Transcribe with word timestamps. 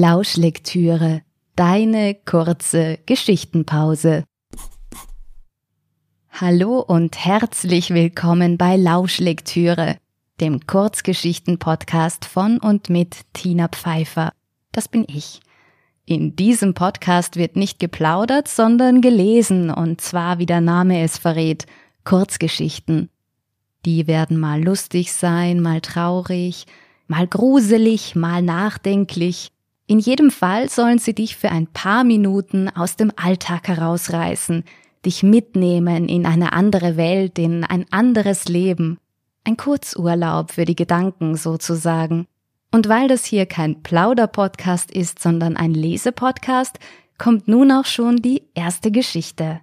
Lauschlektüre, 0.00 1.22
deine 1.56 2.14
kurze 2.14 3.00
Geschichtenpause. 3.06 4.22
Hallo 6.30 6.78
und 6.78 7.24
herzlich 7.24 7.90
willkommen 7.90 8.58
bei 8.58 8.76
Lauschlektüre, 8.76 9.96
dem 10.40 10.64
Kurzgeschichten-Podcast 10.68 12.26
von 12.26 12.58
und 12.58 12.90
mit 12.90 13.22
Tina 13.32 13.66
Pfeiffer. 13.66 14.30
Das 14.70 14.86
bin 14.86 15.04
ich. 15.08 15.40
In 16.04 16.36
diesem 16.36 16.74
Podcast 16.74 17.34
wird 17.34 17.56
nicht 17.56 17.80
geplaudert, 17.80 18.46
sondern 18.46 19.00
gelesen, 19.00 19.68
und 19.68 20.00
zwar 20.00 20.38
wie 20.38 20.46
der 20.46 20.60
Name 20.60 21.02
es 21.02 21.18
verrät, 21.18 21.66
Kurzgeschichten. 22.04 23.10
Die 23.84 24.06
werden 24.06 24.38
mal 24.38 24.62
lustig 24.62 25.12
sein, 25.12 25.60
mal 25.60 25.80
traurig, 25.80 26.66
mal 27.08 27.26
gruselig, 27.26 28.14
mal 28.14 28.42
nachdenklich, 28.42 29.50
in 29.88 29.98
jedem 29.98 30.30
Fall 30.30 30.68
sollen 30.68 30.98
sie 30.98 31.14
dich 31.14 31.34
für 31.34 31.50
ein 31.50 31.66
paar 31.66 32.04
Minuten 32.04 32.68
aus 32.68 32.96
dem 32.96 33.10
Alltag 33.16 33.68
herausreißen, 33.68 34.64
dich 35.06 35.22
mitnehmen 35.22 36.10
in 36.10 36.26
eine 36.26 36.52
andere 36.52 36.98
Welt, 36.98 37.38
in 37.38 37.64
ein 37.64 37.86
anderes 37.90 38.48
Leben. 38.48 38.98
Ein 39.44 39.56
Kurzurlaub 39.56 40.52
für 40.52 40.66
die 40.66 40.76
Gedanken 40.76 41.36
sozusagen. 41.36 42.26
Und 42.70 42.90
weil 42.90 43.08
das 43.08 43.24
hier 43.24 43.46
kein 43.46 43.82
Plauder-Podcast 43.82 44.90
ist, 44.90 45.22
sondern 45.22 45.56
ein 45.56 45.72
Lesepodcast, 45.72 46.78
kommt 47.16 47.48
nun 47.48 47.72
auch 47.72 47.86
schon 47.86 48.16
die 48.16 48.42
erste 48.52 48.90
Geschichte. 48.90 49.62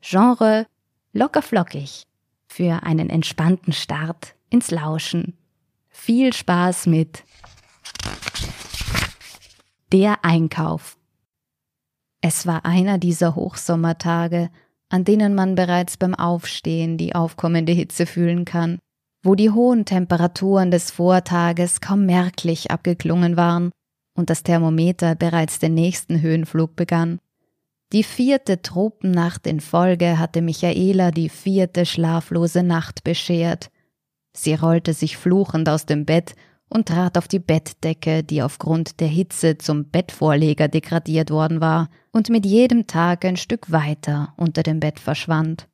Genre 0.00 0.66
locker 1.12 1.42
flockig. 1.42 2.04
Für 2.48 2.82
einen 2.82 3.10
entspannten 3.10 3.74
Start 3.74 4.36
ins 4.48 4.70
Lauschen. 4.70 5.36
Viel 5.90 6.32
Spaß 6.32 6.86
mit 6.86 7.24
der 9.92 10.24
Einkauf. 10.24 10.98
Es 12.20 12.46
war 12.46 12.64
einer 12.64 12.98
dieser 12.98 13.36
Hochsommertage, 13.36 14.50
an 14.88 15.04
denen 15.04 15.34
man 15.34 15.54
bereits 15.54 15.96
beim 15.96 16.14
Aufstehen 16.14 16.98
die 16.98 17.14
aufkommende 17.14 17.72
Hitze 17.72 18.06
fühlen 18.06 18.44
kann, 18.44 18.78
wo 19.22 19.34
die 19.34 19.50
hohen 19.50 19.84
Temperaturen 19.84 20.70
des 20.70 20.90
Vortages 20.90 21.80
kaum 21.80 22.06
merklich 22.06 22.70
abgeklungen 22.70 23.36
waren 23.36 23.70
und 24.16 24.30
das 24.30 24.42
Thermometer 24.42 25.14
bereits 25.14 25.58
den 25.58 25.74
nächsten 25.74 26.20
Höhenflug 26.20 26.74
begann. 26.74 27.20
Die 27.92 28.02
vierte 28.02 28.62
Tropennacht 28.62 29.46
in 29.46 29.60
Folge 29.60 30.18
hatte 30.18 30.42
Michaela 30.42 31.12
die 31.12 31.28
vierte 31.28 31.86
schlaflose 31.86 32.64
Nacht 32.64 33.04
beschert. 33.04 33.70
Sie 34.32 34.54
rollte 34.54 34.92
sich 34.92 35.16
fluchend 35.16 35.68
aus 35.68 35.86
dem 35.86 36.04
Bett 36.04 36.34
und 36.68 36.88
trat 36.88 37.16
auf 37.16 37.28
die 37.28 37.38
Bettdecke, 37.38 38.22
die 38.22 38.42
aufgrund 38.42 39.00
der 39.00 39.08
Hitze 39.08 39.58
zum 39.58 39.84
Bettvorleger 39.84 40.68
degradiert 40.68 41.30
worden 41.30 41.60
war 41.60 41.88
und 42.12 42.28
mit 42.28 42.44
jedem 42.44 42.86
Tag 42.86 43.24
ein 43.24 43.36
Stück 43.36 43.70
weiter 43.70 44.34
unter 44.36 44.62
dem 44.62 44.80
Bett 44.80 44.98
verschwand. 44.98 45.68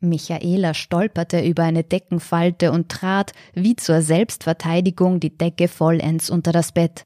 Michaela 0.00 0.74
stolperte 0.74 1.40
über 1.40 1.62
eine 1.62 1.82
Deckenfalte 1.82 2.72
und 2.72 2.90
trat, 2.90 3.32
wie 3.54 3.76
zur 3.76 4.02
Selbstverteidigung, 4.02 5.18
die 5.18 5.36
Decke 5.36 5.68
vollends 5.68 6.30
unter 6.30 6.52
das 6.52 6.72
Bett. 6.72 7.04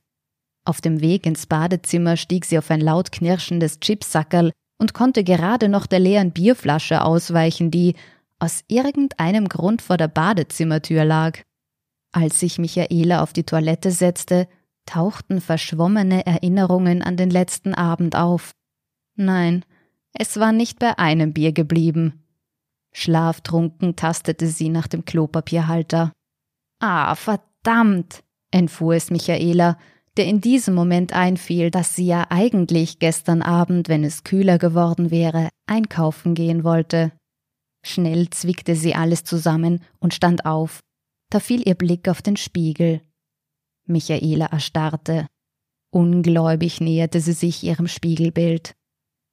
Auf 0.64 0.80
dem 0.80 1.00
Weg 1.00 1.24
ins 1.24 1.46
Badezimmer 1.46 2.16
stieg 2.16 2.44
sie 2.44 2.58
auf 2.58 2.70
ein 2.70 2.80
laut 2.80 3.12
knirschendes 3.12 3.80
Chipsackerl 3.80 4.52
und 4.78 4.94
konnte 4.94 5.24
gerade 5.24 5.68
noch 5.68 5.86
der 5.86 6.00
leeren 6.00 6.32
Bierflasche 6.32 7.02
ausweichen, 7.02 7.70
die 7.70 7.94
aus 8.38 8.62
irgendeinem 8.68 9.48
Grund 9.48 9.82
vor 9.82 9.96
der 9.96 10.08
Badezimmertür 10.08 11.04
lag. 11.04 11.40
Als 12.12 12.40
sich 12.40 12.58
Michaela 12.58 13.22
auf 13.22 13.32
die 13.32 13.44
Toilette 13.44 13.90
setzte, 13.90 14.48
tauchten 14.86 15.40
verschwommene 15.40 16.24
Erinnerungen 16.26 17.02
an 17.02 17.16
den 17.16 17.30
letzten 17.30 17.74
Abend 17.74 18.16
auf. 18.16 18.52
Nein, 19.16 19.64
es 20.12 20.38
war 20.38 20.52
nicht 20.52 20.78
bei 20.78 20.98
einem 20.98 21.32
Bier 21.32 21.52
geblieben. 21.52 22.24
Schlaftrunken 22.92 23.96
tastete 23.96 24.46
sie 24.46 24.70
nach 24.70 24.86
dem 24.86 25.04
Klopapierhalter. 25.04 26.12
Ah, 26.80 27.14
verdammt, 27.14 28.22
entfuhr 28.50 28.94
es 28.94 29.10
Michaela, 29.10 29.76
der 30.16 30.26
in 30.26 30.40
diesem 30.40 30.74
Moment 30.74 31.12
einfiel, 31.12 31.70
dass 31.70 31.94
sie 31.94 32.06
ja 32.06 32.26
eigentlich 32.30 32.98
gestern 32.98 33.42
Abend, 33.42 33.88
wenn 33.88 34.02
es 34.02 34.24
kühler 34.24 34.58
geworden 34.58 35.10
wäre, 35.10 35.50
einkaufen 35.66 36.34
gehen 36.34 36.64
wollte. 36.64 37.12
Schnell 37.84 38.28
zwickte 38.30 38.74
sie 38.74 38.94
alles 38.94 39.22
zusammen 39.22 39.84
und 40.00 40.14
stand 40.14 40.44
auf. 40.44 40.80
Da 41.30 41.40
fiel 41.40 41.66
ihr 41.66 41.74
Blick 41.74 42.08
auf 42.08 42.22
den 42.22 42.36
Spiegel. 42.36 43.02
Michaela 43.84 44.46
erstarrte. 44.46 45.26
Ungläubig 45.90 46.80
näherte 46.80 47.20
sie 47.20 47.32
sich 47.32 47.62
ihrem 47.62 47.86
Spiegelbild. 47.86 48.74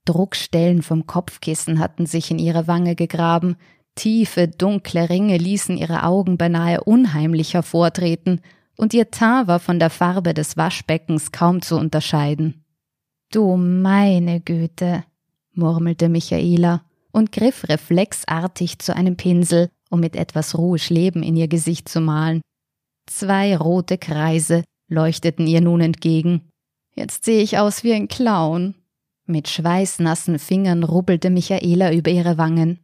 Druckstellen 0.06 0.82
vom 0.82 1.08
Kopfkissen 1.08 1.80
hatten 1.80 2.06
sich 2.06 2.32
in 2.32 2.40
ihre 2.40 2.68
Wange 2.68 2.96
gegraben, 2.96 3.58
tiefe, 3.96 4.48
dunkle 4.48 5.10
Ringe 5.10 5.38
ließen 5.38 5.78
ihre 5.78 6.04
Augen 6.04 6.38
beinahe 6.38 6.84
unheimlich 6.84 7.54
hervortreten, 7.54 8.42
und 8.78 8.94
ihr 8.94 9.10
Teint 9.10 9.48
war 9.48 9.60
von 9.60 9.80
der 9.80 9.90
Farbe 9.90 10.34
des 10.34 10.58
Waschbeckens 10.58 11.32
kaum 11.32 11.62
zu 11.62 11.78
unterscheiden. 11.78 12.66
Du 13.32 13.56
meine 13.56 14.42
Güte, 14.42 15.06
murmelte 15.54 16.10
Michaela 16.10 16.84
und 17.12 17.32
griff 17.32 17.68
reflexartig 17.70 18.80
zu 18.80 18.94
einem 18.94 19.16
Pinsel, 19.16 19.70
um 19.90 20.00
mit 20.00 20.16
etwas 20.16 20.58
ruhig 20.58 20.90
Leben 20.90 21.24
in 21.24 21.36
ihr 21.36 21.48
Gesicht 21.48 21.90
zu 21.90 22.02
malen. 22.02 22.42
Zwei 23.08 23.56
rote 23.56 23.98
Kreise 23.98 24.64
leuchteten 24.90 25.48
ihr 25.48 25.62
nun 25.62 25.82
entgegen. 25.82 26.50
Jetzt 26.96 27.26
sehe 27.26 27.42
ich 27.42 27.58
aus 27.58 27.84
wie 27.84 27.94
ein 27.94 28.08
Clown. 28.08 28.76
Mit 29.28 29.48
schweißnassen 29.48 30.40
Fingern 30.40 30.84
rubbelte 30.84 31.30
Michaela 31.30 31.92
über 31.94 32.12
ihre 32.12 32.38
Wangen. 32.38 32.80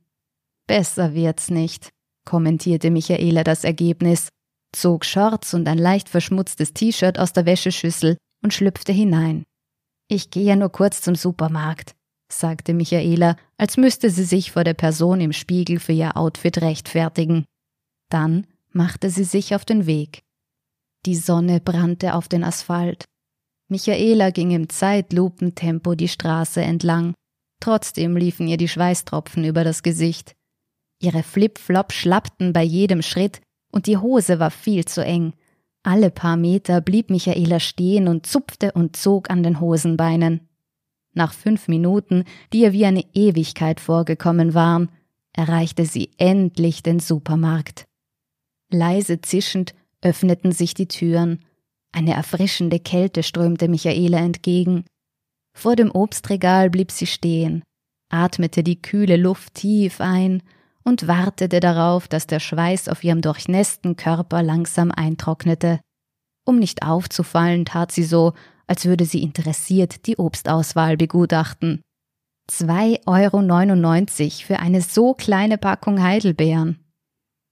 Besser 0.67 1.13
wird's 1.13 1.49
nicht, 1.49 1.89
kommentierte 2.25 2.91
Michaela 2.91 3.43
das 3.43 3.63
Ergebnis, 3.63 4.29
zog 4.71 5.05
Shorts 5.05 5.53
und 5.53 5.67
ein 5.67 5.77
leicht 5.77 6.09
verschmutztes 6.09 6.73
T-Shirt 6.73 7.19
aus 7.19 7.33
der 7.33 7.45
Wäscheschüssel 7.45 8.17
und 8.43 8.53
schlüpfte 8.53 8.91
hinein. 8.91 9.43
Ich 10.07 10.29
gehe 10.29 10.57
nur 10.57 10.69
kurz 10.69 11.01
zum 11.01 11.15
Supermarkt 11.15 11.95
sagte 12.31 12.73
Michaela, 12.73 13.35
als 13.57 13.77
müsste 13.77 14.09
sie 14.09 14.23
sich 14.23 14.51
vor 14.51 14.63
der 14.63 14.73
Person 14.73 15.21
im 15.21 15.33
Spiegel 15.33 15.79
für 15.79 15.93
ihr 15.93 16.17
Outfit 16.17 16.61
rechtfertigen. 16.61 17.45
Dann 18.09 18.47
machte 18.71 19.09
sie 19.09 19.23
sich 19.23 19.55
auf 19.55 19.65
den 19.65 19.85
Weg. 19.85 20.21
Die 21.05 21.15
Sonne 21.15 21.59
brannte 21.59 22.13
auf 22.13 22.27
den 22.27 22.43
Asphalt. 22.43 23.05
Michaela 23.69 24.31
ging 24.31 24.51
im 24.51 24.69
Zeitlupentempo 24.69 25.95
die 25.95 26.07
Straße 26.09 26.61
entlang. 26.61 27.13
Trotzdem 27.59 28.17
liefen 28.17 28.47
ihr 28.47 28.57
die 28.57 28.67
Schweißtropfen 28.67 29.45
über 29.45 29.63
das 29.63 29.83
Gesicht. 29.83 30.35
Ihre 31.01 31.23
Flipflop 31.23 31.93
schlappten 31.93 32.53
bei 32.53 32.63
jedem 32.63 33.01
Schritt 33.01 33.41
und 33.71 33.87
die 33.87 33.97
Hose 33.97 34.39
war 34.39 34.51
viel 34.51 34.85
zu 34.85 35.03
eng. 35.03 35.33
Alle 35.83 36.11
paar 36.11 36.37
Meter 36.37 36.81
blieb 36.81 37.09
Michaela 37.09 37.59
stehen 37.59 38.07
und 38.07 38.27
zupfte 38.27 38.71
und 38.73 38.95
zog 38.95 39.31
an 39.31 39.41
den 39.41 39.59
Hosenbeinen. 39.59 40.47
Nach 41.13 41.33
fünf 41.33 41.67
Minuten, 41.67 42.23
die 42.53 42.61
ihr 42.61 42.73
wie 42.73 42.85
eine 42.85 43.03
Ewigkeit 43.13 43.79
vorgekommen 43.79 44.53
waren, 44.53 44.89
erreichte 45.33 45.85
sie 45.85 46.11
endlich 46.17 46.83
den 46.83 46.99
Supermarkt. 46.99 47.85
Leise 48.71 49.21
zischend 49.21 49.75
öffneten 50.01 50.51
sich 50.51 50.73
die 50.73 50.87
Türen. 50.87 51.39
Eine 51.91 52.13
erfrischende 52.13 52.79
Kälte 52.79 53.23
strömte 53.23 53.67
Michaela 53.67 54.19
entgegen. 54.19 54.85
Vor 55.53 55.75
dem 55.75 55.91
Obstregal 55.91 56.69
blieb 56.69 56.91
sie 56.91 57.07
stehen, 57.07 57.63
atmete 58.09 58.63
die 58.63 58.81
kühle 58.81 59.17
Luft 59.17 59.55
tief 59.55 59.99
ein 59.99 60.41
und 60.83 61.07
wartete 61.07 61.59
darauf, 61.59 62.07
dass 62.07 62.27
der 62.27 62.39
Schweiß 62.39 62.87
auf 62.87 63.03
ihrem 63.03 63.21
durchnässten 63.21 63.97
Körper 63.97 64.41
langsam 64.41 64.91
eintrocknete. 64.91 65.81
Um 66.45 66.57
nicht 66.57 66.83
aufzufallen, 66.83 67.65
tat 67.65 67.91
sie 67.91 68.03
so, 68.03 68.33
als 68.71 68.85
würde 68.85 69.03
sie 69.03 69.21
interessiert 69.21 70.07
die 70.07 70.17
Obstauswahl 70.17 70.95
begutachten. 70.95 71.81
2,99 72.49 73.03
Euro 73.05 74.45
für 74.47 74.59
eine 74.59 74.79
so 74.79 75.13
kleine 75.13 75.57
Packung 75.57 76.01
Heidelbeeren. 76.01 76.79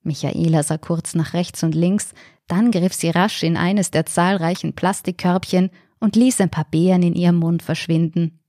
Michaela 0.01 0.63
sah 0.63 0.77
kurz 0.77 1.16
nach 1.16 1.33
rechts 1.33 1.62
und 1.62 1.75
links, 1.75 2.13
dann 2.48 2.71
griff 2.71 2.94
sie 2.94 3.10
rasch 3.10 3.44
in 3.44 3.57
eines 3.57 3.92
der 3.92 4.06
zahlreichen 4.06 4.75
Plastikkörbchen 4.75 5.71
und 6.00 6.16
ließ 6.16 6.39
ein 6.39 6.51
paar 6.51 6.69
Beeren 6.71 7.04
in 7.04 7.16
ihrem 7.16 7.36
Mund 7.36 7.63
verschwinden. 7.63 8.39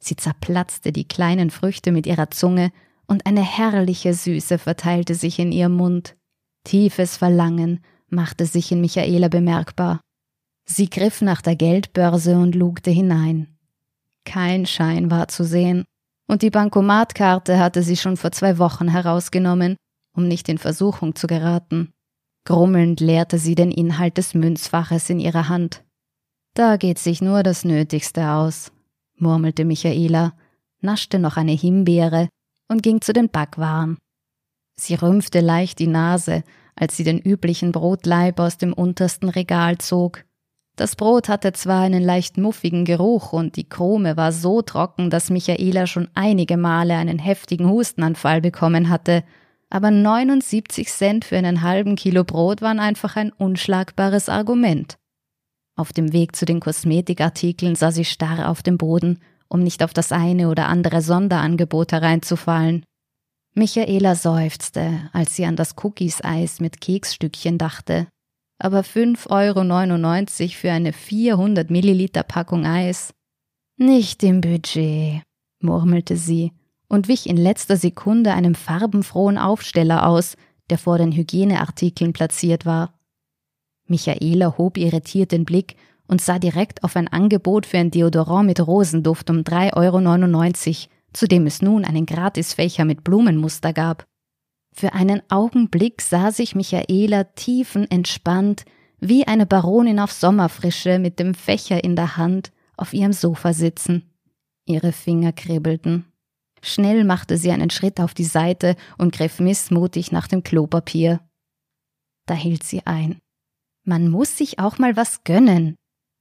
Sie 0.00 0.16
zerplatzte 0.16 0.90
die 0.90 1.06
kleinen 1.06 1.50
Früchte 1.50 1.92
mit 1.92 2.04
ihrer 2.04 2.32
Zunge 2.32 2.72
und 3.06 3.26
eine 3.26 3.44
herrliche 3.44 4.12
Süße 4.12 4.58
verteilte 4.58 5.14
sich 5.14 5.38
in 5.38 5.52
ihrem 5.52 5.76
Mund. 5.76 6.16
Tiefes 6.64 7.16
Verlangen 7.16 7.78
machte 8.08 8.44
sich 8.44 8.72
in 8.72 8.80
Michaela 8.80 9.28
bemerkbar. 9.28 10.00
Sie 10.70 10.90
griff 10.90 11.22
nach 11.22 11.40
der 11.40 11.56
Geldbörse 11.56 12.36
und 12.36 12.54
lugte 12.54 12.90
hinein. 12.90 13.48
Kein 14.24 14.66
Schein 14.66 15.10
war 15.10 15.28
zu 15.28 15.44
sehen, 15.44 15.84
und 16.26 16.42
die 16.42 16.50
Bankomatkarte 16.50 17.58
hatte 17.58 17.82
sie 17.82 17.96
schon 17.96 18.18
vor 18.18 18.32
zwei 18.32 18.58
Wochen 18.58 18.86
herausgenommen, 18.86 19.76
um 20.14 20.28
nicht 20.28 20.46
in 20.50 20.58
Versuchung 20.58 21.14
zu 21.14 21.26
geraten. 21.26 21.90
Grummelnd 22.44 23.00
leerte 23.00 23.38
sie 23.38 23.54
den 23.54 23.70
Inhalt 23.70 24.18
des 24.18 24.34
Münzfaches 24.34 25.08
in 25.08 25.20
ihrer 25.20 25.48
Hand. 25.48 25.84
Da 26.52 26.76
geht 26.76 26.98
sich 26.98 27.22
nur 27.22 27.42
das 27.42 27.64
Nötigste 27.64 28.30
aus, 28.32 28.70
murmelte 29.16 29.64
Michaela, 29.64 30.34
naschte 30.82 31.18
noch 31.18 31.38
eine 31.38 31.52
Himbeere 31.52 32.28
und 32.68 32.82
ging 32.82 33.00
zu 33.00 33.14
den 33.14 33.30
Backwaren. 33.30 33.96
Sie 34.76 34.94
rümpfte 34.94 35.40
leicht 35.40 35.78
die 35.78 35.86
Nase, 35.86 36.44
als 36.76 36.96
sie 36.96 37.04
den 37.04 37.18
üblichen 37.18 37.72
Brotleib 37.72 38.38
aus 38.38 38.58
dem 38.58 38.74
untersten 38.74 39.30
Regal 39.30 39.78
zog. 39.78 40.24
Das 40.78 40.94
Brot 40.94 41.28
hatte 41.28 41.52
zwar 41.54 41.82
einen 41.82 42.04
leicht 42.04 42.38
muffigen 42.38 42.84
Geruch 42.84 43.32
und 43.32 43.56
die 43.56 43.68
Krume 43.68 44.16
war 44.16 44.30
so 44.30 44.62
trocken, 44.62 45.10
dass 45.10 45.28
Michaela 45.28 45.88
schon 45.88 46.08
einige 46.14 46.56
Male 46.56 46.94
einen 46.94 47.18
heftigen 47.18 47.68
Hustenanfall 47.68 48.40
bekommen 48.40 48.88
hatte, 48.88 49.24
aber 49.70 49.90
79 49.90 50.88
Cent 50.88 51.24
für 51.24 51.36
einen 51.36 51.62
halben 51.62 51.96
Kilo 51.96 52.22
Brot 52.22 52.62
waren 52.62 52.78
einfach 52.78 53.16
ein 53.16 53.32
unschlagbares 53.32 54.28
Argument. 54.28 54.98
Auf 55.74 55.92
dem 55.92 56.12
Weg 56.12 56.36
zu 56.36 56.44
den 56.44 56.60
Kosmetikartikeln 56.60 57.74
sah 57.74 57.90
sie 57.90 58.04
starr 58.04 58.48
auf 58.48 58.62
den 58.62 58.78
Boden, 58.78 59.18
um 59.48 59.58
nicht 59.58 59.82
auf 59.82 59.92
das 59.92 60.12
eine 60.12 60.48
oder 60.48 60.68
andere 60.68 61.02
Sonderangebot 61.02 61.90
hereinzufallen. 61.90 62.84
Michaela 63.54 64.14
seufzte, 64.14 65.10
als 65.12 65.34
sie 65.34 65.44
an 65.44 65.56
das 65.56 65.74
Cookies-Eis 65.82 66.60
mit 66.60 66.80
Keksstückchen 66.80 67.58
dachte. 67.58 68.06
Aber 68.58 68.80
5,99 68.80 70.42
Euro 70.42 70.48
für 70.50 70.72
eine 70.72 70.92
400 70.92 71.70
Milliliter 71.70 72.24
Packung 72.24 72.66
Eis? 72.66 73.14
Nicht 73.76 74.24
im 74.24 74.40
Budget, 74.40 75.22
murmelte 75.60 76.16
sie 76.16 76.52
und 76.88 77.06
wich 77.06 77.28
in 77.28 77.36
letzter 77.36 77.76
Sekunde 77.76 78.32
einem 78.32 78.54
farbenfrohen 78.56 79.38
Aufsteller 79.38 80.08
aus, 80.08 80.36
der 80.70 80.78
vor 80.78 80.98
den 80.98 81.12
Hygieneartikeln 81.12 82.12
platziert 82.12 82.66
war. 82.66 82.98
Michaela 83.86 84.58
hob 84.58 84.76
irritiert 84.76 85.32
den 85.32 85.44
Blick 85.44 85.76
und 86.08 86.20
sah 86.20 86.38
direkt 86.40 86.82
auf 86.82 86.96
ein 86.96 87.06
Angebot 87.06 87.66
für 87.66 87.78
ein 87.78 87.90
Deodorant 87.90 88.46
mit 88.46 88.66
Rosenduft 88.66 89.30
um 89.30 89.38
3,99 89.38 90.68
Euro, 90.68 90.90
zu 91.12 91.28
dem 91.28 91.46
es 91.46 91.62
nun 91.62 91.84
einen 91.84 92.06
Gratisfächer 92.06 92.84
mit 92.84 93.04
Blumenmuster 93.04 93.72
gab. 93.72 94.07
Für 94.78 94.92
einen 94.92 95.22
Augenblick 95.28 96.00
sah 96.02 96.30
sich 96.30 96.54
Michaela 96.54 97.24
tiefenentspannt, 97.24 98.64
wie 99.00 99.26
eine 99.26 99.44
Baronin 99.44 99.98
auf 99.98 100.12
Sommerfrische 100.12 101.00
mit 101.00 101.18
dem 101.18 101.34
Fächer 101.34 101.82
in 101.82 101.96
der 101.96 102.16
Hand 102.16 102.52
auf 102.76 102.94
ihrem 102.94 103.12
Sofa 103.12 103.52
sitzen. 103.52 104.08
Ihre 104.66 104.92
Finger 104.92 105.32
kribbelten. 105.32 106.04
Schnell 106.62 107.02
machte 107.02 107.38
sie 107.38 107.50
einen 107.50 107.70
Schritt 107.70 107.98
auf 107.98 108.14
die 108.14 108.22
Seite 108.22 108.76
und 108.98 109.12
griff 109.12 109.40
missmutig 109.40 110.12
nach 110.12 110.28
dem 110.28 110.44
Klopapier. 110.44 111.28
Da 112.26 112.34
hielt 112.34 112.62
sie 112.62 112.86
ein. 112.86 113.18
Man 113.84 114.08
muss 114.08 114.36
sich 114.36 114.60
auch 114.60 114.78
mal 114.78 114.94
was 114.94 115.24
gönnen, 115.24 115.74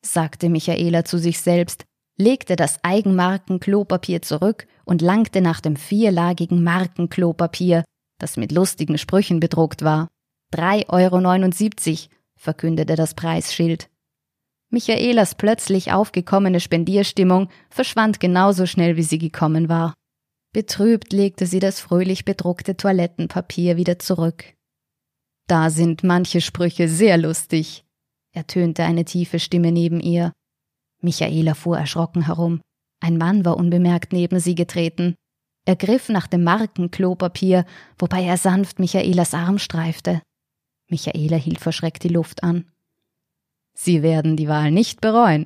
sagte 0.04 0.50
Michaela 0.50 1.06
zu 1.06 1.20
sich 1.20 1.42
selbst, 1.42 1.86
legte 2.18 2.56
das 2.56 2.84
Eigenmarken-Klopapier 2.84 4.24
zurück 4.24 4.66
und 4.84 5.04
langte 5.04 5.42
nach 5.42 5.62
dem 5.62 5.76
vierlagigen 5.76 6.64
Markenklopapier, 6.64 7.84
das 8.20 8.38
mit 8.38 8.52
lustigen 8.52 8.98
Sprüchen 8.98 9.40
bedruckt 9.40 9.84
war. 9.84 10.08
3,79 10.54 12.04
Euro, 12.04 12.10
verkündete 12.36 12.96
das 12.96 13.14
Preisschild. 13.14 13.90
Michaelas 14.70 15.36
plötzlich 15.36 15.94
aufgekommene 15.94 16.60
Spendierstimmung 16.60 17.50
verschwand 17.70 18.20
genauso 18.20 18.66
schnell, 18.66 18.98
wie 18.98 19.04
sie 19.04 19.18
gekommen 19.18 19.70
war. 19.70 19.94
Betrübt 20.54 21.14
legte 21.14 21.46
sie 21.46 21.60
das 21.60 21.80
fröhlich 21.80 22.26
bedruckte 22.26 22.76
Toilettenpapier 22.76 23.78
wieder 23.78 24.00
zurück. 24.00 24.54
Da 25.48 25.70
sind 25.70 26.04
manche 26.04 26.42
Sprüche 26.42 26.90
sehr 26.90 27.18
lustig, 27.18 27.86
ertönte 28.34 28.84
eine 28.84 29.06
tiefe 29.06 29.40
Stimme 29.40 29.72
neben 29.72 30.00
ihr. 30.02 30.34
Michaela 31.02 31.54
fuhr 31.54 31.78
erschrocken 31.78 32.26
herum. 32.26 32.62
Ein 33.00 33.18
Mann 33.18 33.46
war 33.46 33.58
unbemerkt 33.58 34.12
neben 34.12 34.40
sie 34.40 34.56
getreten. 34.56 35.16
Er 35.68 35.76
griff 35.76 36.08
nach 36.08 36.28
dem 36.28 36.46
Markenklopapier, 36.46 37.66
wobei 38.00 38.24
er 38.24 38.38
sanft 38.38 38.80
Michaelas 38.80 39.34
Arm 39.34 39.60
streifte. 39.60 40.22
Michaela 40.90 41.36
hielt 41.36 41.60
verschreckt 41.60 42.04
die 42.04 42.08
Luft 42.08 42.42
an. 42.42 42.72
Sie 43.74 44.02
werden 44.02 44.38
die 44.38 44.48
Wahl 44.48 44.72
nicht 44.72 45.02
bereuen, 45.02 45.46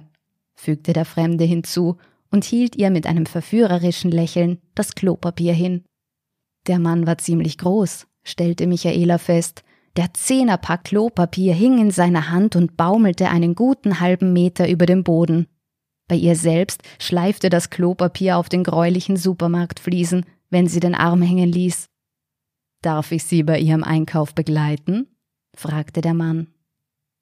fügte 0.54 0.94
der 0.94 1.06
Fremde 1.06 1.44
hinzu 1.44 1.98
und 2.30 2.44
hielt 2.44 2.76
ihr 2.76 2.92
mit 2.92 3.08
einem 3.08 3.26
verführerischen 3.26 4.12
Lächeln 4.12 4.60
das 4.76 4.94
Klopapier 4.94 5.54
hin. 5.54 5.86
Der 6.68 6.78
Mann 6.78 7.08
war 7.08 7.18
ziemlich 7.18 7.58
groß, 7.58 8.06
stellte 8.24 8.68
Michaela 8.68 9.18
fest. 9.18 9.64
Der 9.96 10.14
Zehnerpack 10.14 10.84
Klopapier 10.84 11.56
hing 11.56 11.80
in 11.80 11.90
seiner 11.90 12.30
Hand 12.30 12.56
und 12.56 12.78
baumelte 12.78 13.30
einen 13.30 13.56
guten 13.56 14.00
halben 14.00 14.34
Meter 14.34 14.70
über 14.70 14.86
dem 14.86 15.04
Boden. 15.04 15.48
Bei 16.12 16.18
ihr 16.18 16.36
selbst 16.36 16.84
schleifte 17.00 17.50
das 17.50 17.70
Klopapier 17.70 18.36
auf 18.36 18.50
den 18.50 18.66
gräulichen 18.66 19.16
Supermarktfliesen, 19.16 20.26
wenn 20.50 20.68
sie 20.68 20.82
den 20.82 20.94
Arm 20.94 21.22
hängen 21.22 21.50
ließ. 21.50 21.86
Darf 22.82 23.14
ich 23.14 23.24
Sie 23.24 23.44
bei 23.44 23.58
Ihrem 23.58 23.86
Einkauf 23.86 24.36
begleiten? 24.36 25.08
fragte 25.56 26.02
der 26.02 26.14
Mann. 26.14 26.48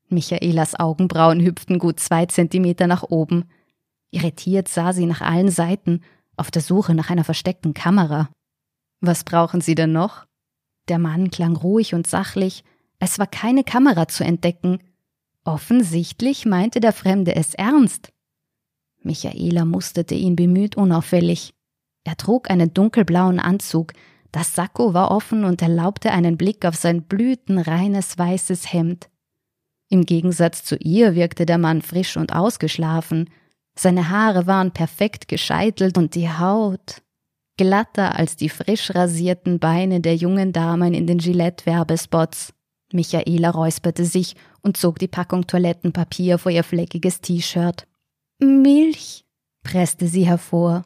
Michaelas 0.07 0.73
Augenbrauen 0.73 1.39
hüpften 1.39 1.77
gut 1.77 1.99
zwei 1.99 2.25
Zentimeter 2.25 2.87
nach 2.87 3.03
oben. 3.03 3.45
Irritiert 4.09 4.67
sah 4.67 4.91
sie 4.91 5.05
nach 5.05 5.21
allen 5.21 5.51
Seiten, 5.51 6.01
auf 6.35 6.49
der 6.49 6.63
Suche 6.63 6.95
nach 6.95 7.11
einer 7.11 7.23
versteckten 7.23 7.75
Kamera. 7.75 8.31
Was 9.01 9.23
brauchen 9.23 9.61
Sie 9.61 9.75
denn 9.75 9.91
noch? 9.91 10.25
Der 10.87 10.97
Mann 10.97 11.29
klang 11.29 11.55
ruhig 11.55 11.93
und 11.93 12.07
sachlich, 12.07 12.63
es 12.97 13.19
war 13.19 13.27
keine 13.27 13.63
Kamera 13.63 14.07
zu 14.07 14.23
entdecken. 14.23 14.79
Offensichtlich 15.43 16.47
meinte 16.47 16.79
der 16.79 16.91
Fremde 16.91 17.35
es 17.35 17.53
ernst. 17.53 18.11
Michaela 19.01 19.65
musterte 19.65 20.15
ihn 20.15 20.35
bemüht 20.35 20.77
unauffällig. 20.77 21.53
Er 22.03 22.17
trug 22.17 22.49
einen 22.49 22.73
dunkelblauen 22.73 23.39
Anzug, 23.39 23.93
das 24.31 24.53
Sakko 24.53 24.93
war 24.93 25.11
offen 25.11 25.43
und 25.43 25.61
erlaubte 25.61 26.11
einen 26.11 26.37
Blick 26.37 26.65
auf 26.65 26.75
sein 26.75 27.03
blütenreines 27.03 28.17
weißes 28.17 28.71
Hemd. 28.71 29.09
Im 29.89 30.05
Gegensatz 30.05 30.63
zu 30.63 30.75
ihr 30.77 31.15
wirkte 31.15 31.45
der 31.45 31.57
Mann 31.57 31.81
frisch 31.81 32.15
und 32.15 32.33
ausgeschlafen. 32.33 33.29
Seine 33.75 34.09
Haare 34.09 34.45
waren 34.45 34.71
perfekt 34.71 35.27
gescheitelt 35.27 35.97
und 35.97 36.13
die 36.13 36.29
Haut 36.29 37.01
glatter 37.59 38.15
als 38.15 38.37
die 38.37 38.47
frisch 38.47 38.95
rasierten 38.95 39.59
Beine 39.59 39.99
der 39.99 40.15
jungen 40.15 40.53
Damen 40.53 40.93
in 40.93 41.07
den 41.07 41.17
Gillette-Werbespots. 41.17 42.53
Michaela 42.93 43.49
räusperte 43.49 44.05
sich 44.05 44.37
und 44.61 44.77
zog 44.77 44.97
die 44.97 45.09
Packung 45.09 45.45
Toilettenpapier 45.45 46.37
vor 46.37 46.53
ihr 46.53 46.63
fleckiges 46.63 47.19
T-Shirt. 47.19 47.85
Milch, 48.41 49.25
presste 49.63 50.07
sie 50.07 50.25
hervor. 50.25 50.85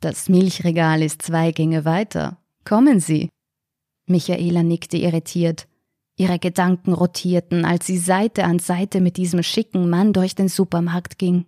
Das 0.00 0.28
Milchregal 0.28 1.02
ist 1.02 1.22
zwei 1.22 1.50
Gänge 1.50 1.86
weiter. 1.86 2.38
Kommen 2.64 3.00
Sie. 3.00 3.30
Michaela 4.06 4.62
nickte 4.62 4.98
irritiert. 4.98 5.66
Ihre 6.16 6.38
Gedanken 6.38 6.92
rotierten, 6.92 7.64
als 7.64 7.86
sie 7.86 7.96
Seite 7.96 8.44
an 8.44 8.58
Seite 8.58 9.00
mit 9.00 9.16
diesem 9.16 9.42
schicken 9.42 9.88
Mann 9.88 10.12
durch 10.12 10.34
den 10.34 10.48
Supermarkt 10.48 11.18
ging. 11.18 11.46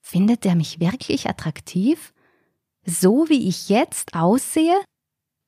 Findet 0.00 0.46
er 0.46 0.54
mich 0.54 0.78
wirklich 0.78 1.28
attraktiv? 1.28 2.14
So 2.86 3.28
wie 3.28 3.48
ich 3.48 3.68
jetzt 3.68 4.14
aussehe? 4.14 4.80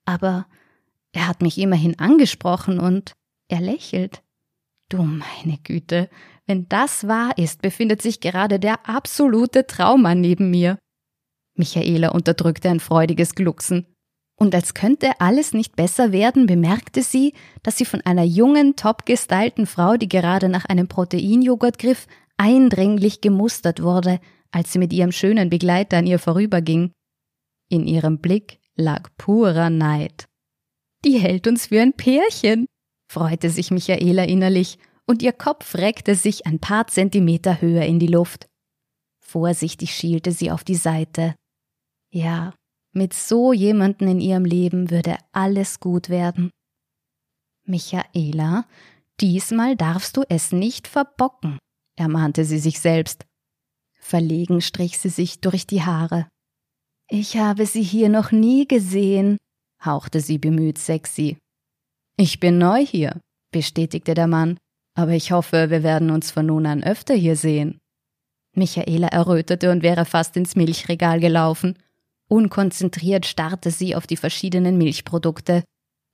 Aber 0.05 0.47
er 1.13 1.29
hat 1.29 1.41
mich 1.41 1.59
immerhin 1.59 1.99
angesprochen 2.01 2.81
und 2.81 3.13
er 3.47 3.61
lächelt. 3.61 4.24
Du 4.89 5.03
meine 5.03 5.59
Güte, 5.63 6.11
wenn 6.47 6.69
das 6.69 7.09
wahr 7.09 7.37
ist, 7.39 7.63
befindet 7.63 8.03
sich 8.03 8.21
gerade 8.21 8.61
der 8.61 8.89
absolute 8.89 9.67
Trauma 9.67 10.15
neben 10.15 10.51
mir. 10.51 10.79
Michaela 11.57 12.11
unterdrückte 12.11 12.69
ein 12.69 12.81
freudiges 12.81 13.35
Glucksen. 13.35 13.87
Und 14.37 14.55
als 14.55 14.75
könnte 14.75 15.21
alles 15.21 15.55
nicht 15.55 15.77
besser 15.77 16.11
werden, 16.11 16.47
bemerkte 16.47 17.03
sie, 17.03 17.35
dass 17.63 17.79
sie 17.79 17.85
von 17.85 18.01
einer 18.01 18.25
jungen, 18.25 18.75
top 18.75 19.07
gestylten 19.07 19.67
Frau, 19.67 19.97
die 19.97 20.09
gerade 20.09 20.49
nach 20.49 20.65
einem 20.65 20.89
Proteinjoghurt 20.89 21.79
griff, 21.79 22.07
eindringlich 22.37 23.21
gemustert 23.21 23.81
wurde, 23.81 24.19
als 24.51 24.73
sie 24.73 24.81
mit 24.81 24.93
ihrem 24.93 25.13
schönen 25.13 25.51
Begleiter 25.51 25.99
an 25.99 26.07
ihr 26.07 26.19
vorüberging. 26.19 26.93
In 27.69 27.87
ihrem 27.87 28.19
Blick 28.19 28.59
lag 28.77 29.09
purer 29.17 29.71
Neid. 29.71 30.27
Die 31.05 31.19
hält 31.19 31.47
uns 31.47 31.67
für 31.67 31.81
ein 31.81 31.93
Pärchen, 31.93 32.67
freute 33.07 33.51
sich 33.51 33.71
Michaela 33.71 34.25
innerlich 34.25 34.79
und 35.07 35.23
ihr 35.23 35.33
Kopf 35.33 35.75
reckte 35.75 36.15
sich 36.15 36.47
ein 36.47 36.59
paar 36.59 36.87
Zentimeter 36.87 37.61
höher 37.61 37.85
in 37.85 37.99
die 37.99 38.07
Luft. 38.07 38.47
Vorsichtig 39.21 39.95
schielte 39.95 40.33
sie 40.33 40.51
auf 40.51 40.65
die 40.65 40.75
Seite. 40.75 41.35
Ja, 42.11 42.55
mit 42.93 43.13
so 43.13 43.53
jemanden 43.53 44.07
in 44.07 44.21
ihrem 44.21 44.45
Leben 44.45 44.91
würde 44.91 45.17
alles 45.33 45.81
gut 45.81 46.09
werden. 46.09 46.51
Michaela, 47.65 48.67
diesmal 49.21 49.77
darfst 49.77 50.17
du 50.17 50.23
es 50.29 50.53
nicht 50.53 50.87
verbocken, 50.87 51.59
ermahnte 51.97 52.45
sie 52.45 52.59
sich 52.59 52.79
selbst. 52.81 53.25
Verlegen 53.99 54.61
strich 54.61 54.99
sie 54.99 55.09
sich 55.09 55.41
durch 55.41 55.67
die 55.67 55.83
Haare. 55.83 56.29
Ich 57.09 57.37
habe 57.37 57.67
Sie 57.67 57.83
hier 57.83 58.09
noch 58.09 58.33
nie 58.33 58.67
gesehen, 58.67 59.39
hauchte 59.85 60.21
sie 60.21 60.39
bemüht 60.39 60.79
sexy. 60.79 61.39
Ich 62.17 62.39
bin 62.39 62.59
neu 62.59 62.85
hier, 62.85 63.21
bestätigte 63.51 64.15
der 64.15 64.29
Mann, 64.29 64.59
aber 64.97 65.13
ich 65.13 65.33
hoffe, 65.33 65.71
wir 65.71 65.83
werden 65.83 66.11
uns 66.11 66.31
von 66.31 66.47
nun 66.47 66.67
an 66.67 66.85
öfter 66.85 67.15
hier 67.15 67.37
sehen. 67.37 67.81
Michaela 68.57 69.09
errötete 69.09 69.73
und 69.73 69.83
wäre 69.83 70.05
fast 70.05 70.37
ins 70.37 70.55
Milchregal 70.55 71.19
gelaufen. 71.19 71.77
Unkonzentriert 72.29 73.27
starrte 73.27 73.73
sie 73.73 73.97
auf 73.97 74.07
die 74.07 74.17
verschiedenen 74.17 74.79
Milchprodukte. 74.79 75.65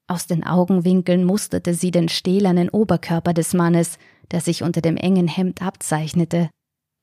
Aus 0.08 0.26
den 0.26 0.42
Augenwinkeln 0.44 1.24
musterte 1.24 1.74
sie 1.74 1.90
den 1.90 2.08
stählernen 2.08 2.70
Oberkörper 2.70 3.34
des 3.34 3.52
Mannes, 3.52 3.98
der 4.30 4.40
sich 4.40 4.62
unter 4.62 4.80
dem 4.80 4.96
engen 4.96 5.28
Hemd 5.28 5.60
abzeichnete. 5.60 6.48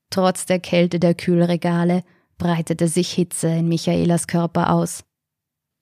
Trotz 0.10 0.46
der 0.46 0.60
Kälte 0.60 1.00
der 1.00 1.13
Kühlregale 1.13 2.04
breitete 2.38 2.88
sich 2.88 3.12
Hitze 3.12 3.48
in 3.48 3.68
Michaelas 3.68 4.27
Körper 4.27 4.72
aus. 4.72 5.04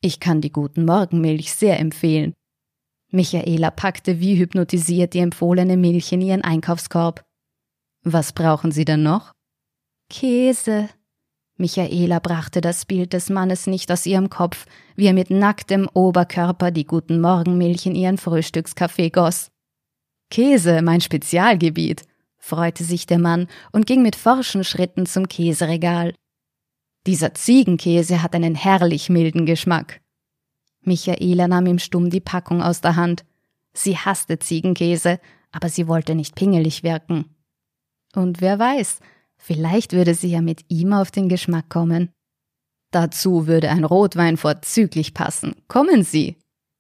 Ich 0.02 0.20
kann 0.20 0.42
die 0.42 0.52
guten 0.52 0.86
Morgenmilch 0.86 1.54
sehr 1.54 1.80
empfehlen, 1.80 2.34
Michaela 3.12 3.72
packte 3.72 4.20
wie 4.20 4.38
hypnotisiert 4.38 5.14
die 5.14 5.20
empfohlene 5.20 5.78
Milch 5.78 6.12
in 6.12 6.22
ihren 6.22 6.42
Einkaufskorb. 6.42 7.24
Was 8.04 8.34
brauchen 8.34 8.72
Sie 8.72 8.86
denn 8.86 9.04
noch? 9.04 9.34
Käse. 10.10 10.90
Michaela 11.58 12.20
brachte 12.20 12.60
das 12.62 12.86
Bild 12.86 13.14
des 13.14 13.30
Mannes 13.30 13.66
nicht 13.66 13.92
aus 13.92 14.06
ihrem 14.06 14.30
Kopf, 14.30 14.66
wie 14.96 15.08
er 15.08 15.14
mit 15.14 15.30
nacktem 15.30 15.90
Oberkörper 15.94 16.72
die 16.72 16.86
guten 16.86 17.22
Morgenmilch 17.22 17.86
in 17.86 17.96
ihren 17.96 18.18
Frühstückskaffee 18.18 19.10
goss. 19.10 19.50
Käse, 20.30 20.82
mein 20.82 21.02
Spezialgebiet, 21.02 22.04
freute 22.38 22.84
sich 22.84 23.06
der 23.08 23.20
Mann 23.20 23.48
und 23.72 23.88
ging 23.88 24.02
mit 24.02 24.16
forschen 24.16 24.64
Schritten 24.64 25.06
zum 25.06 25.28
Käseregal. 25.28 26.14
Dieser 27.08 27.34
Ziegenkäse 27.34 28.22
hat 28.22 28.36
einen 28.36 28.56
herrlich 28.56 29.10
milden 29.10 29.46
Geschmack. 29.46 30.02
Michaela 30.86 31.48
nahm 31.48 31.66
ihm 31.66 31.80
stumm 31.80 32.10
die 32.10 32.20
Packung 32.20 32.62
aus 32.62 32.82
der 32.82 32.96
Hand. 32.96 33.26
Sie 33.74 33.98
hasste 33.98 34.40
Ziegenkäse, 34.40 35.20
aber 35.52 35.70
sie 35.70 35.88
wollte 35.88 36.16
nicht 36.16 36.36
pingelig 36.36 36.84
wirken. 36.84 37.36
Und 38.16 38.42
wer 38.42 38.60
weiß, 38.60 39.00
vielleicht 39.38 39.94
würde 39.94 40.14
sie 40.14 40.30
ja 40.30 40.42
mit 40.42 40.66
ihm 40.70 40.94
auf 40.94 41.12
den 41.12 41.30
Geschmack 41.30 41.70
kommen. 41.70 42.12
Dazu 42.92 43.48
würde 43.48 43.70
ein 43.70 43.84
Rotwein 43.84 44.38
vorzüglich 44.38 45.14
passen. 45.14 45.56
Kommen 45.68 46.04
Sie, 46.04 46.38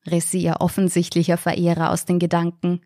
riss 0.09 0.31
sie 0.31 0.41
ihr 0.41 0.57
offensichtlicher 0.59 1.37
Verehrer 1.37 1.91
aus 1.91 2.05
den 2.05 2.19
Gedanken. 2.19 2.81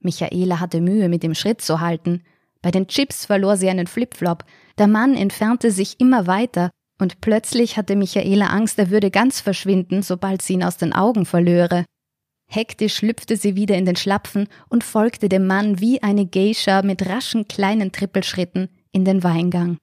Michaela 0.00 0.60
hatte 0.60 0.80
Mühe, 0.80 1.08
mit 1.08 1.22
dem 1.22 1.34
Schritt 1.34 1.60
zu 1.60 1.80
halten. 1.80 2.22
Bei 2.62 2.70
den 2.70 2.88
Chips 2.88 3.26
verlor 3.26 3.56
sie 3.56 3.68
einen 3.68 3.86
Flipflop. 3.86 4.44
Der 4.78 4.86
Mann 4.86 5.14
entfernte 5.14 5.70
sich 5.70 6.00
immer 6.00 6.26
weiter 6.26 6.70
und 7.04 7.20
plötzlich 7.20 7.76
hatte 7.76 7.96
Michaela 7.96 8.46
Angst, 8.46 8.78
er 8.78 8.88
würde 8.88 9.10
ganz 9.10 9.38
verschwinden, 9.38 10.02
sobald 10.02 10.40
sie 10.40 10.54
ihn 10.54 10.64
aus 10.64 10.78
den 10.78 10.94
Augen 10.94 11.26
verlöre. 11.26 11.84
Hektisch 12.50 12.94
schlüpfte 12.94 13.36
sie 13.36 13.56
wieder 13.56 13.76
in 13.76 13.84
den 13.84 13.96
Schlapfen 13.96 14.48
und 14.70 14.84
folgte 14.84 15.28
dem 15.28 15.46
Mann 15.46 15.80
wie 15.80 16.02
eine 16.02 16.24
Geisha 16.24 16.80
mit 16.80 17.06
raschen 17.06 17.46
kleinen 17.46 17.92
Trippelschritten 17.92 18.70
in 18.90 19.04
den 19.04 19.22
Weingang. 19.22 19.76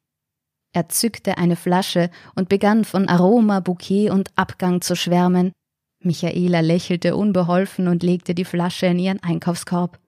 Er 0.74 0.90
zückte 0.90 1.38
eine 1.38 1.56
Flasche 1.56 2.10
und 2.34 2.50
begann 2.50 2.86
von 2.86 3.08
Aroma, 3.08 3.60
Bouquet 3.60 4.10
und 4.10 4.32
Abgang 4.36 4.82
zu 4.82 4.96
schwärmen. 4.96 5.52
Michaela 6.04 6.62
lächelte 6.62 7.16
unbeholfen 7.16 7.88
und 7.88 8.02
legte 8.02 8.34
die 8.34 8.46
Flasche 8.46 8.88
in 8.88 8.98
ihren 8.98 9.22
Einkaufskorb. 9.22 10.00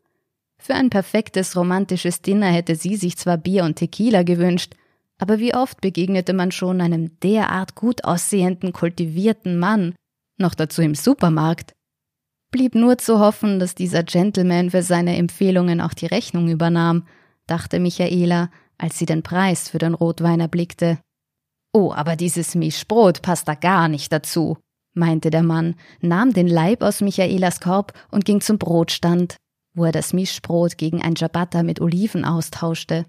Für 0.59 0.73
ein 0.73 0.89
perfektes 0.89 1.55
romantisches 1.55 2.23
Dinner 2.23 2.47
hätte 2.47 2.75
sie 2.75 2.95
sich 2.95 3.17
zwar 3.17 3.37
Bier 3.37 3.65
und 3.65 3.75
Tequila 3.75 4.23
gewünscht, 4.23 4.73
aber 5.23 5.39
wie 5.39 5.55
oft 5.55 5.79
begegnete 5.79 6.33
man 6.33 6.51
schon 6.51 6.81
einem 6.81 7.17
derart 7.21 7.75
gut 7.75 8.03
aussehenden, 8.03 8.73
kultivierten 8.73 9.57
Mann, 9.57 9.95
noch 10.37 10.53
dazu 10.53 10.81
im 10.81 10.95
Supermarkt? 10.95 11.71
Blieb 12.51 12.75
nur 12.75 12.97
zu 12.97 13.21
hoffen, 13.21 13.57
dass 13.57 13.73
dieser 13.73 14.03
Gentleman 14.03 14.71
für 14.71 14.83
seine 14.83 15.15
Empfehlungen 15.15 15.79
auch 15.79 15.93
die 15.93 16.07
Rechnung 16.07 16.49
übernahm, 16.49 17.07
dachte 17.47 17.79
Michaela, 17.79 18.49
als 18.77 18.99
sie 18.99 19.05
den 19.05 19.23
Preis 19.23 19.69
für 19.69 19.77
den 19.77 19.93
Rotwein 19.93 20.41
erblickte. 20.41 20.99
Oh, 21.71 21.93
aber 21.93 22.17
dieses 22.17 22.53
Mischbrot 22.53 23.21
passt 23.21 23.47
da 23.47 23.55
gar 23.55 23.87
nicht 23.87 24.11
dazu, 24.11 24.57
meinte 24.93 25.29
der 25.29 25.43
Mann, 25.43 25.75
nahm 26.01 26.33
den 26.33 26.49
Leib 26.49 26.81
aus 26.83 26.99
Michaelas 26.99 27.61
Korb 27.61 27.93
und 28.11 28.25
ging 28.25 28.41
zum 28.41 28.57
Brotstand, 28.57 29.37
wo 29.73 29.85
er 29.85 29.93
das 29.93 30.11
Mischbrot 30.11 30.77
gegen 30.77 31.01
ein 31.01 31.15
Ciabatta 31.15 31.63
mit 31.63 31.79
Oliven 31.79 32.25
austauschte. 32.25 33.05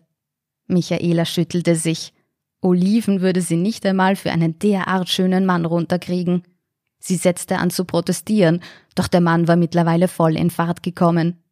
Michaela 0.67 1.25
schüttelte 1.25 1.77
sich. 1.77 2.13
Oliven 2.61 3.21
würde 3.21 3.43
sie 3.43 3.57
nicht 3.57 3.85
einmal 3.85 4.17
für 4.17 4.31
einen 4.31 4.59
derart 4.59 5.09
schönen 5.09 5.45
Mann 5.45 5.67
runterkriegen. 5.67 6.43
Sie 6.99 7.17
setzte 7.17 7.59
an 7.59 7.69
zu 7.71 7.85
protestieren, 7.85 8.61
doch 8.95 9.09
der 9.09 9.21
Mann 9.21 9.47
war 9.47 9.57
mittlerweile 9.57 10.09
voll 10.09 10.37
in 10.37 10.49
Fahrt 10.49 10.83
gekommen. 10.83 11.43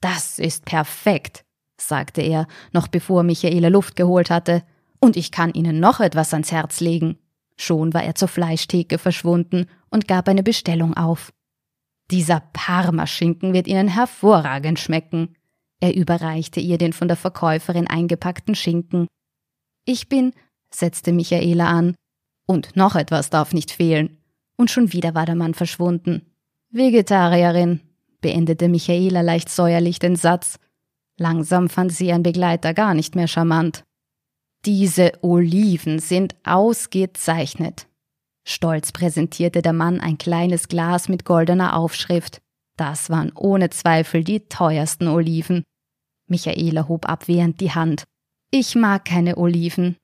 Das 0.00 0.40
ist 0.40 0.64
perfekt, 0.64 1.44
sagte 1.76 2.22
er, 2.22 2.48
noch 2.72 2.88
bevor 2.88 3.22
Michaela 3.22 3.68
Luft 3.68 3.94
geholt 3.94 4.30
hatte, 4.30 4.64
und 4.98 5.16
ich 5.16 5.30
kann 5.30 5.52
Ihnen 5.52 5.78
noch 5.78 6.00
etwas 6.00 6.32
ans 6.32 6.50
Herz 6.50 6.80
legen. 6.80 7.18
Schon 7.56 7.94
war 7.94 8.02
er 8.02 8.16
zur 8.16 8.28
Fleischtheke 8.28 8.98
verschwunden 8.98 9.66
und 9.90 10.08
gab 10.08 10.28
eine 10.28 10.42
Bestellung 10.42 10.96
auf. 10.96 11.32
Dieser 12.10 12.40
Parmaschinken 12.52 13.52
wird 13.52 13.68
Ihnen 13.68 13.88
hervorragend 13.88 14.80
schmecken. 14.80 15.35
Er 15.80 15.94
überreichte 15.94 16.60
ihr 16.60 16.78
den 16.78 16.92
von 16.92 17.08
der 17.08 17.16
Verkäuferin 17.16 17.86
eingepackten 17.86 18.54
Schinken. 18.54 19.06
Ich 19.84 20.08
bin, 20.08 20.32
setzte 20.70 21.12
Michaela 21.12 21.66
an. 21.66 21.94
Und 22.46 22.76
noch 22.76 22.94
etwas 22.94 23.30
darf 23.30 23.52
nicht 23.52 23.70
fehlen. 23.70 24.18
Und 24.56 24.70
schon 24.70 24.92
wieder 24.92 25.14
war 25.14 25.26
der 25.26 25.34
Mann 25.34 25.54
verschwunden. 25.54 26.32
Vegetarierin, 26.70 27.80
beendete 28.20 28.68
Michaela 28.68 29.20
leicht 29.20 29.48
säuerlich 29.48 29.98
den 29.98 30.16
Satz. 30.16 30.58
Langsam 31.18 31.68
fand 31.68 31.92
sie 31.92 32.08
ihren 32.08 32.22
Begleiter 32.22 32.74
gar 32.74 32.94
nicht 32.94 33.14
mehr 33.14 33.28
charmant. 33.28 33.84
Diese 34.64 35.12
Oliven 35.22 35.98
sind 35.98 36.34
ausgezeichnet. 36.44 37.86
Stolz 38.44 38.92
präsentierte 38.92 39.62
der 39.62 39.72
Mann 39.72 40.00
ein 40.00 40.18
kleines 40.18 40.68
Glas 40.68 41.08
mit 41.08 41.24
goldener 41.24 41.76
Aufschrift. 41.76 42.40
Das 42.76 43.10
waren 43.10 43.32
ohne 43.34 43.70
Zweifel 43.70 44.22
die 44.22 44.48
teuersten 44.48 45.08
Oliven. 45.08 45.64
Michaela 46.28 46.88
hob 46.88 47.08
abwehrend 47.08 47.60
die 47.60 47.72
Hand. 47.72 48.04
Ich 48.50 48.74
mag 48.74 49.04
keine 49.04 49.36
Oliven. 49.36 49.96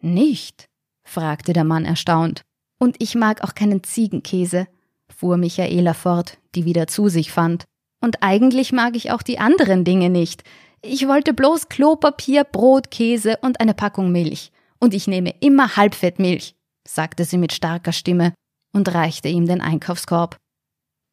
Nicht? 0.00 0.66
fragte 1.04 1.52
der 1.52 1.64
Mann 1.64 1.84
erstaunt. 1.84 2.42
Und 2.78 2.96
ich 3.00 3.14
mag 3.14 3.42
auch 3.42 3.54
keinen 3.54 3.82
Ziegenkäse, 3.82 4.68
fuhr 5.08 5.36
Michaela 5.36 5.94
fort, 5.94 6.38
die 6.54 6.64
wieder 6.64 6.86
zu 6.86 7.08
sich 7.08 7.32
fand. 7.32 7.64
Und 8.00 8.22
eigentlich 8.22 8.72
mag 8.72 8.94
ich 8.94 9.10
auch 9.10 9.22
die 9.22 9.38
anderen 9.38 9.84
Dinge 9.84 10.10
nicht. 10.10 10.44
Ich 10.80 11.08
wollte 11.08 11.34
bloß 11.34 11.68
Klopapier, 11.68 12.44
Brot, 12.44 12.90
Käse 12.90 13.38
und 13.42 13.60
eine 13.60 13.74
Packung 13.74 14.12
Milch. 14.12 14.52
Und 14.78 14.94
ich 14.94 15.08
nehme 15.08 15.34
immer 15.40 15.76
Halbfettmilch, 15.76 16.54
sagte 16.86 17.24
sie 17.24 17.38
mit 17.38 17.52
starker 17.52 17.92
Stimme 17.92 18.32
und 18.72 18.94
reichte 18.94 19.28
ihm 19.28 19.46
den 19.46 19.60
Einkaufskorb. 19.60 20.36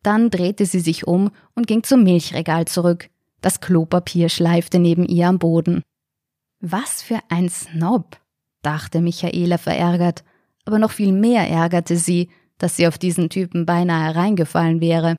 Dann 0.06 0.30
drehte 0.30 0.68
sie 0.68 0.82
sich 0.82 1.08
um 1.08 1.32
und 1.56 1.66
ging 1.66 1.82
zum 1.82 2.04
Milchregal 2.04 2.66
zurück. 2.66 3.10
Das 3.42 3.60
Klopapier 3.60 4.30
schleifte 4.30 4.78
neben 4.78 5.04
ihr 5.08 5.28
am 5.28 5.40
Boden. 5.40 5.82
Was 6.60 7.02
für 7.02 7.18
ein 7.30 7.50
Snob, 7.50 8.20
dachte 8.62 9.02
Michaela 9.02 9.58
verärgert, 9.58 10.24
aber 10.64 10.78
noch 10.78 10.92
viel 10.92 11.12
mehr 11.12 11.50
ärgerte 11.50 11.98
sie, 11.98 12.30
dass 12.60 12.76
sie 12.76 12.86
auf 12.86 13.00
diesen 13.00 13.32
Typen 13.32 13.66
beinahe 13.66 14.16
reingefallen 14.16 14.80
wäre. 14.80 15.16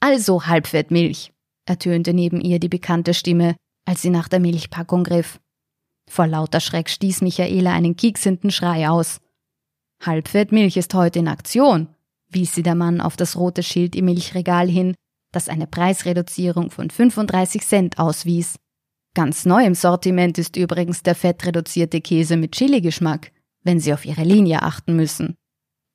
Also 0.00 0.46
Halbfettmilch, 0.46 1.32
ertönte 1.64 2.12
neben 2.12 2.40
ihr 2.40 2.58
die 2.58 2.68
bekannte 2.68 3.14
Stimme, 3.14 3.54
als 3.84 4.02
sie 4.02 4.10
nach 4.10 4.26
der 4.26 4.40
Milchpackung 4.40 5.04
griff. 5.04 5.38
Vor 6.10 6.26
lauter 6.26 6.58
Schreck 6.58 6.90
stieß 6.90 7.20
Michaela 7.20 7.72
einen 7.72 7.94
kieksenden 7.94 8.50
Schrei 8.50 8.88
aus. 8.88 9.20
Halbfettmilch 10.04 10.76
ist 10.76 10.92
heute 10.92 11.20
in 11.20 11.28
Aktion, 11.28 11.86
wies 12.34 12.54
sie 12.54 12.62
der 12.62 12.74
Mann 12.74 13.00
auf 13.00 13.16
das 13.16 13.36
rote 13.36 13.62
Schild 13.62 13.94
im 13.96 14.06
Milchregal 14.06 14.68
hin, 14.68 14.94
das 15.32 15.48
eine 15.48 15.66
Preisreduzierung 15.66 16.70
von 16.70 16.90
35 16.90 17.66
Cent 17.66 17.98
auswies. 17.98 18.56
Ganz 19.14 19.44
neu 19.44 19.64
im 19.64 19.74
Sortiment 19.74 20.38
ist 20.38 20.56
übrigens 20.56 21.02
der 21.02 21.14
fettreduzierte 21.14 22.00
Käse 22.00 22.36
mit 22.36 22.52
Chili-Geschmack, 22.52 23.32
wenn 23.62 23.78
Sie 23.78 23.92
auf 23.92 24.04
Ihre 24.04 24.24
Linie 24.24 24.62
achten 24.62 24.96
müssen. 24.96 25.36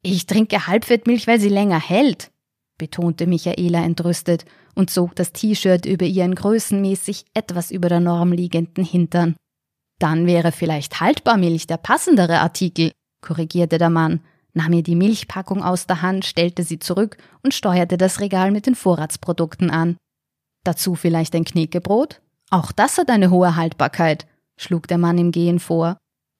Ich 0.03 0.25
trinke 0.25 0.67
Halbfettmilch, 0.67 1.27
weil 1.27 1.39
sie 1.39 1.49
länger 1.49 1.79
hält, 1.79 2.31
betonte 2.77 3.27
Michaela 3.27 3.83
entrüstet 3.83 4.45
und 4.75 4.89
zog 4.89 5.15
das 5.15 5.33
T-Shirt 5.33 5.85
über 5.85 6.05
ihren 6.05 6.35
größenmäßig 6.35 7.25
etwas 7.33 7.71
über 7.71 7.89
der 7.89 7.99
Norm 7.99 8.31
liegenden 8.31 8.85
Hintern. 8.85 9.35
Dann 9.99 10.27
wäre 10.27 10.51
vielleicht 10.51 11.01
Haltbarmilch 11.01 11.65
der 11.65 11.77
passendere 11.77 12.39
Artikel, 12.39 12.91
korrigierte 13.21 13.79
der 13.79 13.89
Mann 13.89 14.21
nahm 14.57 14.73
ihr 14.73 14.83
die 14.83 14.95
Milchpackung 14.95 15.63
aus 15.63 15.87
der 15.87 16.01
Hand, 16.01 16.25
stellte 16.25 16.63
sie 16.63 16.79
zurück 16.79 17.17
und 17.43 17.53
steuerte 17.53 17.97
das 17.97 18.19
Regal 18.19 18.51
mit 18.51 18.65
den 18.65 18.75
Vorratsprodukten 18.75 19.69
an. 19.69 19.97
Dazu 20.63 20.95
vielleicht 20.95 21.33
ein 21.33 21.45
Knekebrot? 21.45 22.21
Auch 22.49 22.71
das 22.71 22.97
hat 22.97 23.09
eine 23.09 23.29
hohe 23.29 23.55
Haltbarkeit, 23.55 24.27
schlug 24.57 24.87
der 24.87 24.97
Mann 24.97 25.17
im 25.17 25.31
Gehen 25.31 25.59
vor. 25.59 25.97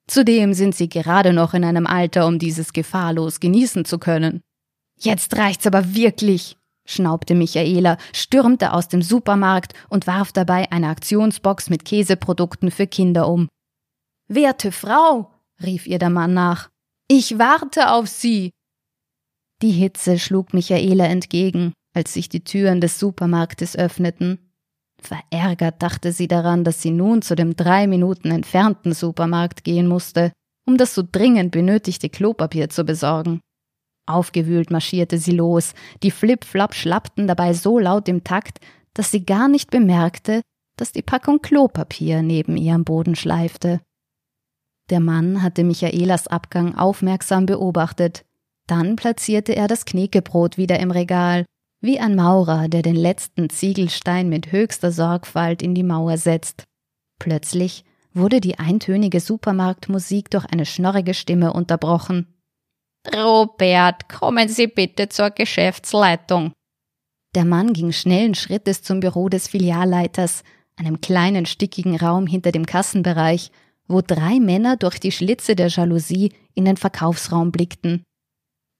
Zudem 0.10 0.54
sind 0.54 0.76
Sie 0.76 0.90
gerade 0.90 1.34
noch 1.34 1.54
in 1.54 1.64
einem 1.64 1.86
Alter, 1.86 2.28
um 2.28 2.40
dieses 2.40 2.74
gefahrlos 2.74 3.40
genießen 3.40 3.86
zu 3.86 4.00
können. 4.00 4.42
Jetzt 4.98 5.36
reicht's 5.38 5.68
aber 5.68 5.94
wirklich, 5.96 6.58
schnaubte 6.86 7.36
Michaela, 7.36 7.98
stürmte 8.14 8.74
aus 8.74 8.88
dem 8.88 9.02
Supermarkt 9.02 9.74
und 9.90 10.08
warf 10.08 10.32
dabei 10.32 10.72
eine 10.72 10.90
Aktionsbox 10.90 11.70
mit 11.70 11.86
Käseprodukten 11.86 12.72
für 12.72 12.88
Kinder 12.88 13.28
um. 13.28 13.48
Werte 14.28 14.72
Frau, 14.72 15.32
rief 15.62 15.88
ihr 15.88 16.00
der 16.00 16.10
Mann 16.10 16.34
nach, 16.34 16.70
ich 17.08 17.40
warte 17.40 17.92
auf 17.92 18.08
Sie. 18.08 18.52
Die 19.62 19.72
Hitze 19.72 20.20
schlug 20.20 20.54
Michaela 20.54 21.06
entgegen, 21.06 21.74
als 21.94 22.14
sich 22.14 22.30
die 22.30 22.44
Türen 22.44 22.80
des 22.80 23.00
Supermarktes 23.00 23.76
öffneten. 23.76 24.52
Verärgert 25.02 25.82
dachte 25.82 26.12
sie 26.12 26.28
daran, 26.28 26.64
dass 26.64 26.82
sie 26.82 26.92
nun 26.92 27.22
zu 27.22 27.36
dem 27.36 27.56
drei 27.56 27.88
Minuten 27.88 28.32
entfernten 28.32 28.94
Supermarkt 28.94 29.64
gehen 29.64 29.88
musste, 29.88 30.32
um 30.68 30.78
das 30.78 30.94
so 30.94 31.04
dringend 31.10 31.52
benötigte 31.52 32.10
Klopapier 32.10 32.70
zu 32.70 32.84
besorgen. 32.84 33.40
Aufgewühlt 34.08 34.72
marschierte 34.72 35.18
sie 35.18 35.32
los, 35.32 35.74
die 36.02 36.12
Flip-Flop 36.12 36.74
schlappten 36.74 37.28
dabei 37.28 37.54
so 37.54 37.78
laut 37.78 38.08
im 38.08 38.24
Takt, 38.24 38.60
dass 38.94 39.12
sie 39.12 39.26
gar 39.26 39.48
nicht 39.48 39.70
bemerkte, 39.70 40.42
dass 40.78 40.92
die 40.92 41.02
Packung 41.02 41.42
Klopapier 41.42 42.22
neben 42.22 42.58
ihr 42.58 42.74
am 42.74 42.84
Boden 42.84 43.16
schleifte. 43.16 43.82
Der 44.89 45.00
Mann 45.00 45.44
hatte 45.44 45.63
Michaelas 45.63 46.27
Abgang 46.27 46.75
aufmerksam 46.75 47.46
beobachtet. 47.46 48.24
Dann 48.67 48.96
platzierte 48.96 49.56
er 49.56 49.67
das 49.67 49.86
Knekebrot 49.86 50.58
wieder 50.58 50.79
im 50.79 50.91
Regal, 50.91 51.46
wie 51.82 52.00
ein 52.00 52.15
Maurer, 52.15 52.67
der 52.70 52.82
den 52.82 52.96
letzten 52.96 53.50
Ziegelstein 53.50 54.29
mit 54.29 54.51
höchster 54.51 54.91
Sorgfalt 54.91 55.62
in 55.62 55.75
die 55.75 55.84
Mauer 55.84 56.17
setzt. 56.17 56.63
Plötzlich 57.20 57.84
wurde 58.13 58.41
die 58.41 58.60
eintönige 58.60 59.20
Supermarktmusik 59.20 60.32
durch 60.32 60.46
eine 60.46 60.65
schnorrige 60.65 61.13
Stimme 61.13 61.53
unterbrochen. 61.53 62.34
Robert, 63.15 64.10
kommen 64.10 64.50
Sie 64.50 64.67
bitte 64.67 65.08
zur 65.08 65.29
Geschäftsleitung. 65.29 66.51
Der 67.36 67.46
Mann 67.46 67.74
ging 67.74 67.91
schnellen 67.91 68.36
Schrittes 68.36 68.82
zum 68.82 69.00
Büro 69.00 69.29
des 69.29 69.48
Filialleiters, 69.48 70.44
einem 70.75 71.01
kleinen 71.01 71.46
stickigen 71.46 71.96
Raum 71.96 72.27
hinter 72.27 72.51
dem 72.51 72.65
Kassenbereich, 72.65 73.51
wo 73.88 74.01
drei 74.01 74.39
Männer 74.39 74.77
durch 74.77 75.00
die 75.00 75.12
Schlitze 75.12 75.56
der 75.56 75.67
Jalousie 75.67 76.34
in 76.53 76.65
den 76.65 76.77
Verkaufsraum 76.77 77.51
blickten. 77.51 78.03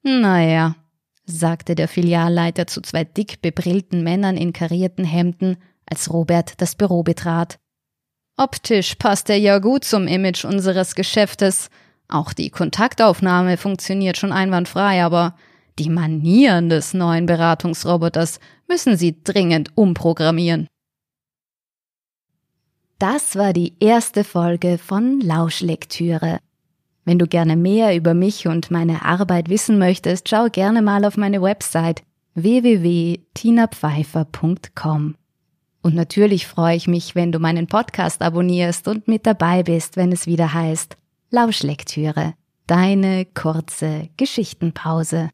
Naja, 0.02 0.76
sagte 1.24 1.74
der 1.74 1.88
Filialleiter 1.88 2.66
zu 2.66 2.80
zwei 2.80 3.04
dick 3.04 3.42
bebrillten 3.42 4.02
Männern 4.02 4.36
in 4.36 4.52
karierten 4.52 5.04
Hemden, 5.04 5.56
als 5.86 6.12
Robert 6.12 6.60
das 6.60 6.74
Büro 6.74 7.02
betrat. 7.02 7.58
Optisch 8.36 8.94
passt 8.96 9.30
er 9.30 9.38
ja 9.38 9.58
gut 9.58 9.84
zum 9.84 10.06
Image 10.06 10.44
unseres 10.44 10.94
Geschäftes, 10.94 11.70
auch 12.08 12.32
die 12.32 12.48
Kontaktaufnahme 12.48 13.58
funktioniert 13.58 14.16
schon 14.16 14.32
einwandfrei, 14.32 15.04
aber 15.04 15.36
die 15.78 15.90
Manieren 15.90 16.70
des 16.70 16.94
neuen 16.94 17.26
Beratungsroboters 17.26 18.40
müssen 18.66 18.96
Sie 18.96 19.22
dringend 19.22 19.76
umprogrammieren. 19.76 20.66
Das 22.98 23.36
war 23.36 23.52
die 23.52 23.74
erste 23.78 24.24
Folge 24.24 24.76
von 24.76 25.20
Lauschlektüre. 25.20 26.40
Wenn 27.04 27.20
du 27.20 27.28
gerne 27.28 27.56
mehr 27.56 27.94
über 27.94 28.12
mich 28.12 28.48
und 28.48 28.72
meine 28.72 29.04
Arbeit 29.04 29.48
wissen 29.48 29.78
möchtest, 29.78 30.28
schau 30.28 30.48
gerne 30.50 30.82
mal 30.82 31.04
auf 31.04 31.16
meine 31.16 31.40
Website 31.40 32.02
www.tinapfeifer.com. 32.34 35.14
Und 35.80 35.94
natürlich 35.94 36.48
freue 36.48 36.74
ich 36.74 36.88
mich, 36.88 37.14
wenn 37.14 37.30
du 37.30 37.38
meinen 37.38 37.68
Podcast 37.68 38.20
abonnierst 38.20 38.88
und 38.88 39.06
mit 39.06 39.26
dabei 39.26 39.62
bist, 39.62 39.96
wenn 39.96 40.10
es 40.10 40.26
wieder 40.26 40.52
heißt 40.52 40.96
Lauschlektüre, 41.30 42.34
deine 42.66 43.26
kurze 43.26 44.08
Geschichtenpause. 44.16 45.30